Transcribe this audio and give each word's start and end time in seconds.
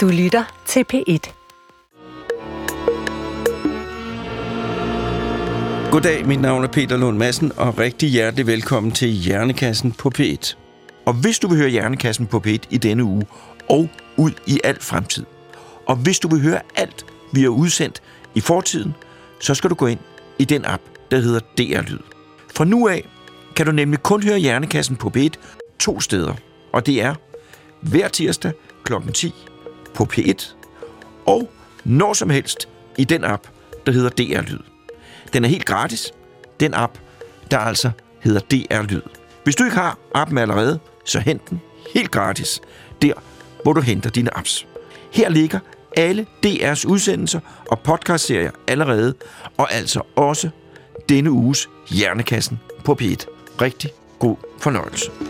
Du 0.00 0.08
lytter 0.08 0.62
til 0.66 0.84
P1. 0.92 1.32
Goddag, 5.90 6.26
mit 6.26 6.40
navn 6.40 6.64
er 6.64 6.68
Peter 6.68 6.96
Lund 6.96 7.18
Madsen, 7.18 7.52
og 7.56 7.78
rigtig 7.78 8.08
hjertelig 8.08 8.46
velkommen 8.46 8.92
til 8.92 9.08
Hjernekassen 9.08 9.92
på 9.92 10.10
P1. 10.18 10.56
Og 11.06 11.14
hvis 11.14 11.38
du 11.38 11.48
vil 11.48 11.58
høre 11.58 11.68
Hjernekassen 11.68 12.26
på 12.26 12.42
P1 12.46 12.58
i 12.70 12.78
denne 12.78 13.04
uge, 13.04 13.26
og 13.68 13.88
ud 14.16 14.30
i 14.46 14.60
al 14.64 14.80
fremtid, 14.80 15.24
og 15.86 15.96
hvis 15.96 16.18
du 16.18 16.28
vil 16.28 16.42
høre 16.42 16.60
alt, 16.76 17.06
vi 17.32 17.42
har 17.42 17.48
udsendt 17.48 18.02
i 18.34 18.40
fortiden, 18.40 18.94
så 19.40 19.54
skal 19.54 19.70
du 19.70 19.74
gå 19.74 19.86
ind 19.86 20.00
i 20.38 20.44
den 20.44 20.64
app, 20.64 20.82
der 21.10 21.18
hedder 21.18 21.40
DR 21.40 21.90
Lyd. 21.90 22.02
Fra 22.54 22.64
nu 22.64 22.88
af 22.88 23.08
kan 23.56 23.66
du 23.66 23.72
nemlig 23.72 24.02
kun 24.02 24.22
høre 24.22 24.38
Hjernekassen 24.38 24.96
på 24.96 25.12
P1 25.16 25.30
to 25.78 26.00
steder, 26.00 26.34
og 26.72 26.86
det 26.86 27.02
er 27.02 27.14
hver 27.82 28.08
tirsdag 28.08 28.52
kl. 28.84 28.92
10 29.14 29.34
på 29.94 30.06
P1, 30.12 30.54
og 31.26 31.50
når 31.84 32.12
som 32.12 32.30
helst 32.30 32.68
i 32.98 33.04
den 33.04 33.24
app, 33.24 33.46
der 33.86 33.92
hedder 33.92 34.08
DR 34.08 34.40
Lyd. 34.40 34.58
Den 35.32 35.44
er 35.44 35.48
helt 35.48 35.64
gratis, 35.64 36.12
den 36.60 36.74
app, 36.74 36.98
der 37.50 37.58
altså 37.58 37.90
hedder 38.20 38.40
DR 38.40 38.82
Lyd. 38.82 39.02
Hvis 39.44 39.56
du 39.56 39.64
ikke 39.64 39.76
har 39.76 39.98
appen 40.14 40.38
allerede, 40.38 40.78
så 41.04 41.20
hent 41.20 41.50
den 41.50 41.60
helt 41.94 42.10
gratis, 42.10 42.60
der 43.02 43.12
hvor 43.62 43.72
du 43.72 43.80
henter 43.80 44.10
dine 44.10 44.36
apps. 44.38 44.66
Her 45.12 45.28
ligger 45.28 45.58
alle 45.96 46.26
DR's 46.46 46.86
udsendelser 46.88 47.40
og 47.70 47.80
podcastserier 47.80 48.50
allerede, 48.68 49.14
og 49.56 49.72
altså 49.72 50.00
også 50.16 50.50
denne 51.08 51.30
uges 51.30 51.68
Hjernekassen 51.88 52.60
på 52.84 52.96
P1. 53.02 53.26
Rigtig 53.60 53.90
god 54.18 54.36
fornøjelse. 54.58 55.29